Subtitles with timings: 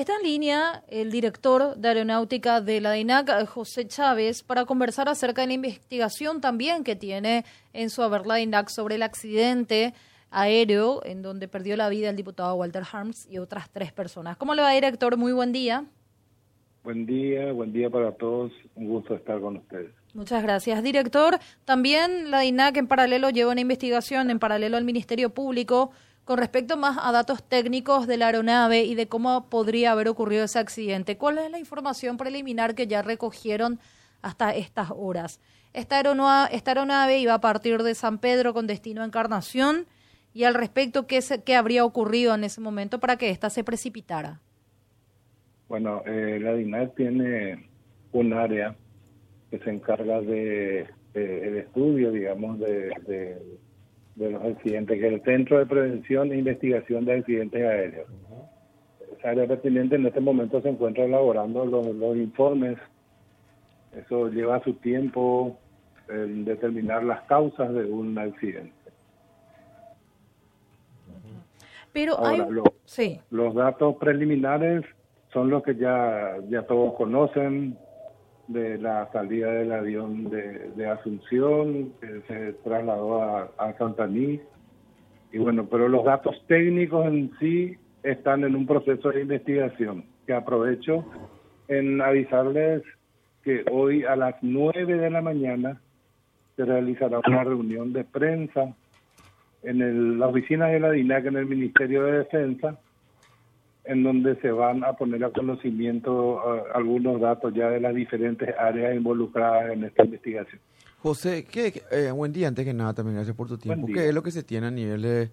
[0.00, 5.42] Está en línea el director de aeronáutica de la DINAC, José Chávez, para conversar acerca
[5.42, 7.44] de la investigación también que tiene
[7.74, 9.92] en su haber la DINAC sobre el accidente
[10.30, 14.38] aéreo en donde perdió la vida el diputado Walter Harms y otras tres personas.
[14.38, 15.18] ¿Cómo le va, director?
[15.18, 15.84] Muy buen día.
[16.82, 18.52] Buen día, buen día para todos.
[18.76, 19.90] Un gusto estar con ustedes.
[20.14, 21.38] Muchas gracias, director.
[21.66, 25.90] También la DINAC en paralelo lleva una investigación en paralelo al Ministerio Público
[26.30, 30.44] con respecto más a datos técnicos de la aeronave y de cómo podría haber ocurrido
[30.44, 31.16] ese accidente.
[31.16, 33.80] ¿Cuál es la información preliminar que ya recogieron
[34.22, 35.40] hasta estas horas?
[35.72, 39.86] Esta aeronave, esta aeronave iba a partir de San Pedro con destino a Encarnación
[40.32, 44.40] y al respecto, ¿qué, ¿qué habría ocurrido en ese momento para que ésta se precipitara?
[45.68, 47.68] Bueno, eh, la DINAC tiene
[48.12, 48.76] un área
[49.50, 53.58] que se encarga de, el estudio, digamos, de,
[54.16, 58.08] los accidentes, que es el Centro de Prevención e Investigación de Accidentes Aéreos.
[59.18, 62.78] Esa área pertinente en este momento se encuentra elaborando los, los informes.
[63.94, 65.58] Eso lleva su tiempo
[66.08, 68.72] en determinar las causas de un accidente.
[71.92, 72.40] Pero hay...
[72.84, 73.20] sí.
[73.30, 74.84] los datos preliminares
[75.32, 77.76] son los que ya, ya todos conocen,
[78.52, 84.40] de la salida del avión de, Asunción, que se trasladó a, a Santaní.
[85.32, 90.32] Y bueno, pero los datos técnicos en sí están en un proceso de investigación, que
[90.32, 91.04] aprovecho
[91.68, 92.82] en avisarles
[93.44, 95.80] que hoy a las 9 de la mañana
[96.56, 98.74] se realizará una reunión de prensa
[99.62, 102.78] en el, la oficina de la DINAC en el Ministerio de Defensa
[103.90, 108.48] en donde se van a poner a conocimiento uh, algunos datos ya de las diferentes
[108.56, 110.60] áreas involucradas en esta investigación.
[110.98, 113.88] José, ¿qué, eh, buen día antes que nada, también gracias por tu tiempo.
[113.92, 115.30] ¿Qué es lo que se tiene a nivel de,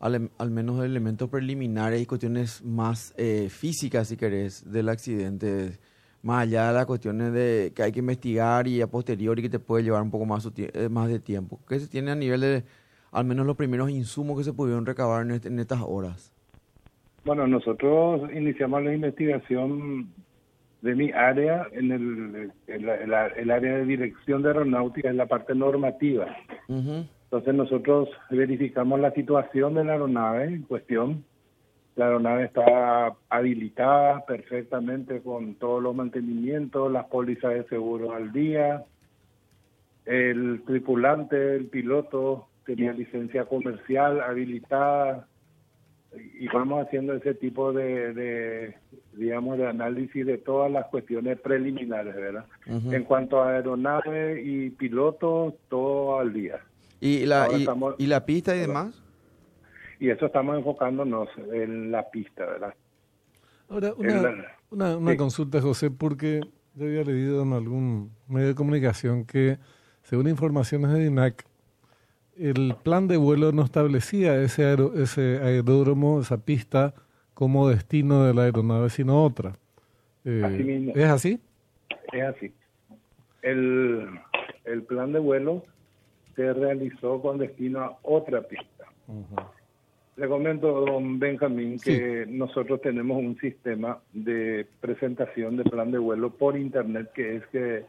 [0.00, 5.78] al, menos de elementos preliminares y cuestiones más eh, físicas, si querés, del accidente?
[6.22, 9.58] Más allá de las cuestiones de que hay que investigar y a posteriori que te
[9.58, 11.60] puede llevar un poco más, eh, más de tiempo.
[11.68, 12.64] ¿Qué se tiene a nivel de,
[13.12, 16.32] al menos los primeros insumos que se pudieron recabar en, en estas horas?
[17.28, 20.08] Bueno, nosotros iniciamos la investigación
[20.80, 26.34] de mi área en el, el, área de dirección de aeronáutica, en la parte normativa.
[26.68, 31.22] Entonces nosotros verificamos la situación de la aeronave en cuestión.
[31.96, 38.86] La aeronave está habilitada perfectamente con todos los mantenimientos, las pólizas de seguro al día.
[40.06, 45.27] El tripulante, el piloto, tenía licencia comercial habilitada,
[46.16, 48.74] y vamos haciendo ese tipo de,
[49.12, 52.46] digamos, de análisis de todas las cuestiones preliminares, ¿verdad?
[52.66, 56.60] En cuanto a aeronave y piloto, todo al día.
[57.00, 57.48] ¿Y la,
[57.98, 59.02] y, la pista y demás?
[60.00, 62.74] Y eso estamos enfocándonos en la pista, ¿verdad?
[63.68, 63.92] Ahora,
[64.70, 66.40] una, una, consulta, José, porque
[66.74, 69.58] yo había leído en algún medio de comunicación que,
[70.02, 71.44] según informaciones de DINAC,
[72.38, 76.94] el plan de vuelo no establecía ese, ese aeródromo, esa pista,
[77.34, 79.56] como destino de la aeronave, sino otra.
[80.24, 81.40] Eh, ¿Es así?
[82.12, 82.52] Es así.
[83.42, 84.08] El,
[84.64, 85.64] el plan de vuelo
[86.36, 88.84] se realizó con destino a otra pista.
[90.16, 96.30] Le comento, don Benjamín, que nosotros tenemos un sistema de presentación de plan de vuelo
[96.30, 97.84] por Internet que es que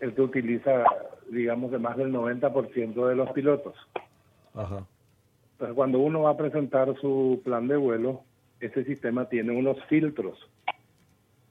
[0.00, 0.84] el que utiliza,
[1.30, 3.74] digamos, de más del 90% de los pilotos.
[4.54, 4.84] Ajá.
[5.52, 8.22] Entonces, cuando uno va a presentar su plan de vuelo,
[8.60, 10.38] ese sistema tiene unos filtros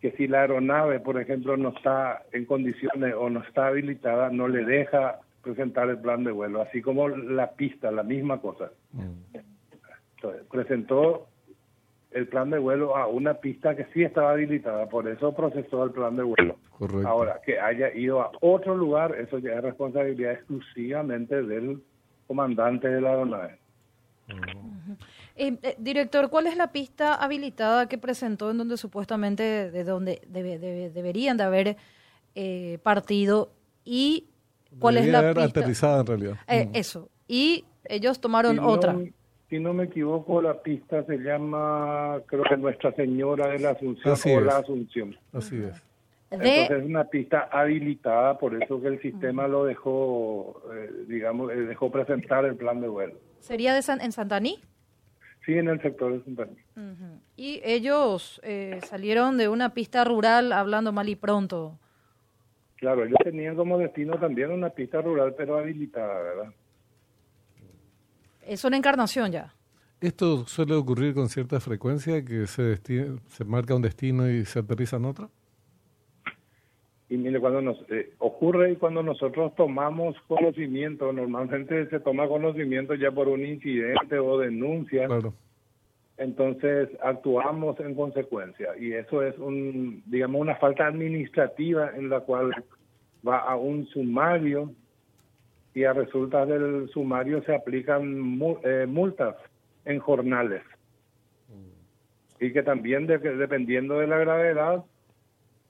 [0.00, 4.46] que si la aeronave, por ejemplo, no está en condiciones o no está habilitada, no
[4.46, 8.70] le deja presentar el plan de vuelo, así como la pista, la misma cosa.
[8.92, 9.38] Mm.
[10.16, 11.28] Entonces, presentó
[12.16, 15.90] el plan de vuelo a una pista que sí estaba habilitada, por eso procesó el
[15.90, 16.56] plan de vuelo.
[17.04, 21.82] Ahora, que haya ido a otro lugar, eso ya es responsabilidad exclusivamente del
[22.26, 23.58] comandante de la aeronave.
[25.36, 30.22] Eh, eh, director, ¿cuál es la pista habilitada que presentó en donde supuestamente de donde
[30.26, 31.76] deberían de haber
[32.34, 33.52] eh, partido
[33.84, 34.24] y
[34.78, 36.36] cuál es la haber aterrizada en realidad?
[36.72, 37.10] Eso.
[37.28, 38.96] Y ellos tomaron otra
[39.48, 44.16] si no me equivoco, la pista se llama, creo que Nuestra Señora de la Asunción
[44.36, 45.16] o la Asunción.
[45.32, 45.82] Así es.
[46.30, 51.56] Entonces es una pista habilitada, por eso que el sistema lo dejó, eh, digamos, eh,
[51.56, 53.14] dejó presentar el plan de vuelo.
[53.38, 54.58] ¿Sería de en Santaní?
[55.44, 56.56] Sí, en el sector de Santaní.
[57.36, 61.78] Y ellos eh, salieron de una pista rural hablando mal y pronto.
[62.76, 66.52] Claro, ellos tenían como destino también una pista rural, pero habilitada, ¿verdad?
[68.46, 69.52] Es una encarnación ya.
[70.00, 74.96] ¿Esto suele ocurrir con cierta frecuencia, que se, se marca un destino y se aterriza
[74.96, 75.30] en otro?
[77.08, 82.94] Y mire, cuando nos eh, ocurre y cuando nosotros tomamos conocimiento, normalmente se toma conocimiento
[82.94, 85.08] ya por un incidente o denuncia.
[86.18, 92.50] Entonces actuamos en consecuencia y eso es un, digamos, una falta administrativa en la cual
[93.26, 94.72] va a un sumario
[95.76, 99.36] y a resultas del sumario se aplican eh, multas
[99.84, 100.62] en jornales.
[101.50, 102.44] Mm.
[102.44, 104.84] Y que también dependiendo de la gravedad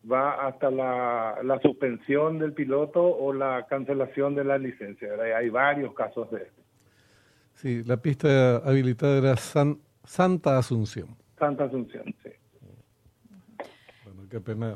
[0.09, 5.09] va hasta la, la, suspensión del piloto o la cancelación de la licencia.
[5.37, 6.63] Hay varios casos de esto.
[7.55, 11.17] Sí, la pista habilitada era Santa Asunción.
[11.37, 12.31] Santa Asunción, sí.
[14.05, 14.75] Bueno, qué pena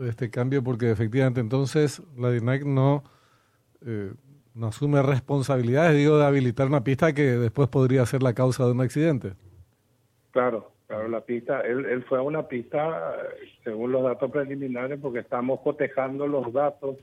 [0.00, 3.02] este cambio porque efectivamente entonces la DINAC no,
[3.84, 4.12] eh,
[4.54, 8.72] no asume responsabilidades, digo, de habilitar una pista que después podría ser la causa de
[8.72, 9.32] un accidente.
[10.30, 13.16] Claro, Claro, la pista, él, él fue a una pista
[13.62, 16.96] según los datos preliminares porque estamos cotejando los datos,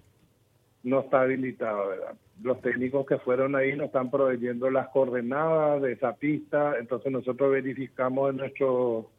[0.83, 2.13] no está habilitado, ¿verdad?
[2.43, 7.51] Los técnicos que fueron ahí nos están proveyendo las coordenadas de esa pista, entonces nosotros
[7.51, 9.09] verificamos en nuestro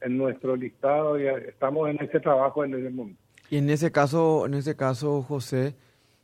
[0.00, 3.20] en nuestro listado y estamos en ese trabajo en ese momento.
[3.48, 5.74] Y en ese caso, en ese caso, José,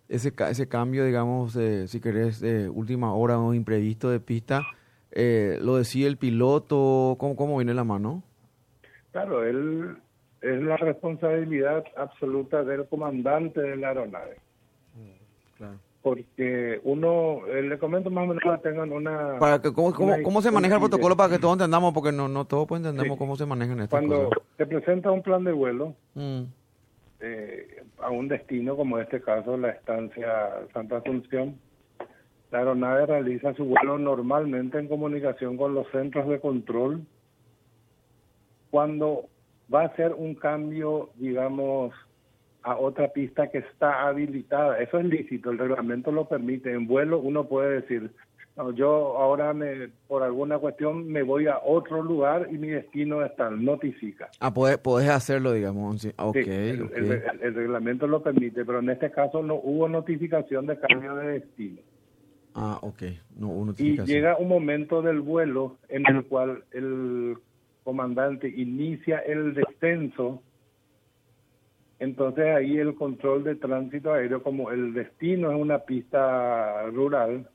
[0.09, 4.63] ese ese cambio, digamos, de, si querés, de última hora o imprevisto de pista,
[5.13, 8.23] eh, lo decía el piloto, ¿cómo, ¿cómo viene la mano?
[9.13, 9.97] Claro, él
[10.43, 14.37] es la responsabilidad absoluta del comandante de la aeronave.
[14.95, 15.79] Mm, claro.
[16.03, 19.39] Porque uno, eh, le comento más o menos que tengan una...
[19.41, 19.93] Para que, ¿cómo,
[20.23, 21.93] cómo, se maneja el protocolo para que todos entendamos?
[21.93, 25.43] Porque no, no todos pues entendemos cómo se manejan estas Cuando se presenta un plan
[25.43, 26.43] de vuelo mm.
[27.21, 30.31] Eh, a un destino, como en este caso la estancia
[30.73, 31.59] Santa Asunción,
[32.51, 37.05] la aeronave realiza su vuelo normalmente en comunicación con los centros de control.
[38.71, 39.29] Cuando
[39.73, 41.93] va a ser un cambio, digamos,
[42.63, 46.73] a otra pista que está habilitada, eso es lícito, el reglamento lo permite.
[46.73, 48.11] En vuelo uno puede decir,
[48.75, 53.51] yo ahora me, por alguna cuestión me voy a otro lugar y mi destino está,
[53.51, 54.31] notifica.
[54.41, 56.09] Ah, puedes, puedes hacerlo, digamos.
[56.17, 61.41] Okay, el, reglamento lo permite, pero en este caso no hubo notificación de cambio de
[61.41, 61.81] destino.
[62.55, 63.03] Ah, ok.
[63.37, 67.37] No, y llega un momento del vuelo en el cual el
[67.85, 70.43] comandante inicia el descenso.
[71.99, 77.47] Entonces ahí el control de tránsito aéreo, como el destino es una pista rural,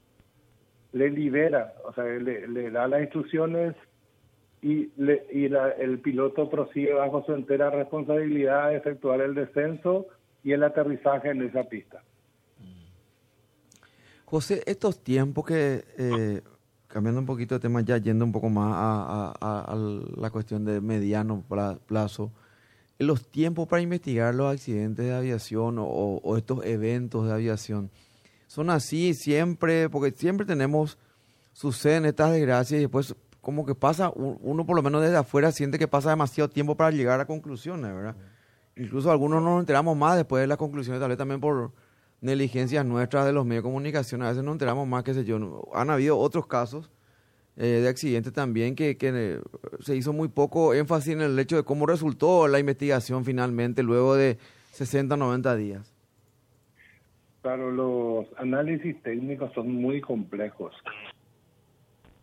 [0.93, 3.75] le libera, o sea, le, da las instrucciones
[4.61, 10.07] y, le, y el piloto prosigue bajo su entera responsabilidad de efectuar el descenso
[10.43, 12.03] y el aterrizaje en esa pista.
[14.25, 16.41] José, estos tiempos que, eh,
[16.87, 19.75] cambiando un poquito de tema, ya yendo un poco más a,
[20.15, 21.43] la cuestión de mediano
[21.85, 22.31] plazo,
[22.97, 27.89] los tiempos para investigar los accidentes de aviación o, estos eventos de aviación,
[28.51, 29.87] ¿son así siempre?
[29.89, 30.97] Porque siempre tenemos,
[31.53, 35.79] suceden estas desgracias y después como que pasa, uno por lo menos desde afuera siente
[35.79, 38.17] que pasa demasiado tiempo para llegar a conclusiones, ¿verdad?
[38.75, 41.71] Incluso algunos nos enteramos más después de las conclusiones, tal vez también por
[42.19, 45.37] negligencias nuestras de los medios de comunicación, a veces no enteramos más, que sé yo.
[45.73, 46.91] Han habido otros casos
[47.55, 49.41] eh, de accidentes también que, que eh,
[49.79, 54.13] se hizo muy poco énfasis en el hecho de cómo resultó la investigación finalmente luego
[54.15, 54.37] de
[54.73, 55.90] 60 o 90 días.
[57.41, 60.75] Claro, los análisis técnicos son muy complejos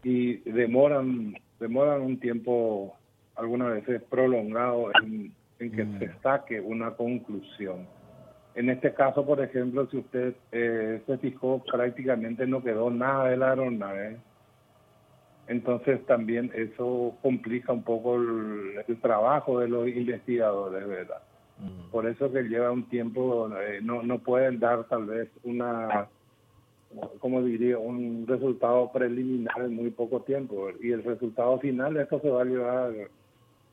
[0.05, 2.97] y demoran, demoran un tiempo
[3.35, 5.99] algunas veces prolongado en, que mm.
[5.99, 7.87] se saque una conclusión.
[8.55, 13.37] En este caso, por ejemplo, si usted eh, se fijó, prácticamente no quedó nada de
[13.37, 14.17] la aeronave.
[15.47, 21.23] Entonces también eso complica un poco el, trabajo de los investigadores, ¿verdad?
[21.59, 21.91] Mm.
[21.91, 26.09] Por eso que lleva un tiempo, eh, no, no pueden dar tal vez una,
[27.19, 30.69] como diría, un resultado preliminar en muy poco tiempo.
[30.81, 32.93] Y el resultado final, esto se va a llevar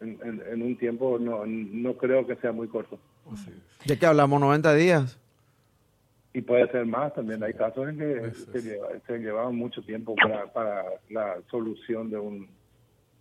[0.01, 2.99] en, un tiempo, no, no creo que sea muy corto.
[3.85, 4.41] ¿De qué hablamos?
[4.41, 5.19] ¿90 días?
[6.33, 7.41] Y puede ser más también.
[7.43, 8.31] Hay casos en que
[9.07, 12.47] se, lleva, mucho tiempo para, para la solución de un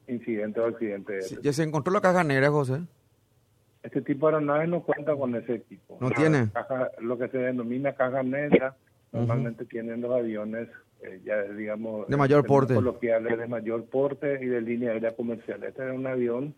[0.08, 1.20] incidente o accidente.
[1.42, 2.80] ¿Ya se encontró la caja negra, José?
[3.84, 5.98] Este tipo de aeronaves no cuenta con ese equipo.
[6.00, 6.48] ¿No tiene?
[7.00, 8.74] lo que se denomina caja negra,
[9.12, 10.68] normalmente tienen los aviones
[11.02, 12.08] eh, ya digamos...
[12.08, 12.74] De mayor porte.
[12.74, 15.62] Coloquiales de mayor porte y de línea aérea comercial.
[15.62, 16.54] Este era un avión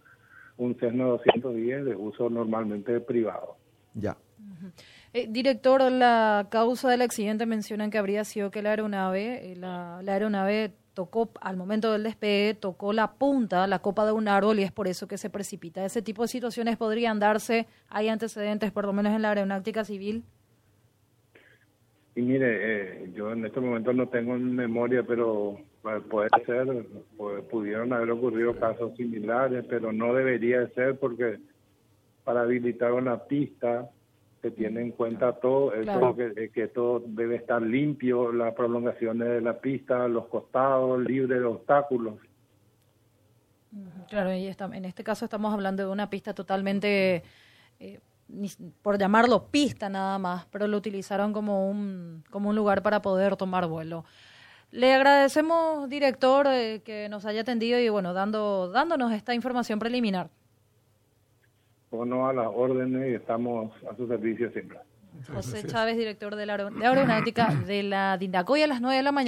[0.57, 3.57] un Cessna 210 de uso normalmente privado.
[3.95, 4.17] Ya.
[5.13, 9.99] Eh, director, la causa del accidente mencionan que habría sido que la aeronave, eh, la,
[9.99, 14.63] aeronave tocó al momento del despegue, tocó la punta, la copa de un árbol y
[14.63, 15.85] es por eso que se precipita.
[15.85, 20.25] Ese tipo de situaciones podrían darse, hay antecedentes por lo menos en la aeronáutica civil.
[22.15, 25.61] Y mire, eh, yo en este momento no tengo en memoria, pero
[26.09, 26.87] puede ser,
[27.51, 31.39] pudieron haber ocurrido casos similares, pero no debería ser porque
[32.25, 33.91] para habilitar una pista
[34.47, 35.73] se tiene en cuenta todo,
[36.15, 41.45] que, que, todo debe estar limpio, las prolongaciones de la pista, los costados, libres de
[41.45, 42.15] obstáculos.
[44.09, 47.25] Claro, y en este caso estamos hablando de una pista totalmente,
[47.81, 47.99] eh,
[48.83, 53.35] por llamarlo pista nada más, pero lo utilizaron como un, como un lugar para poder
[53.35, 54.05] tomar vuelo.
[54.71, 60.31] Le agradecemos, director, eh, que nos haya atendido y bueno, dando, dándonos esta información preliminar
[61.91, 64.79] no a las órdenes y estamos a su servicio siempre.
[65.33, 69.13] José Chávez, director de, la, de Aeronáutica de la Dindacoy a las 9 de la
[69.13, 69.25] mañana.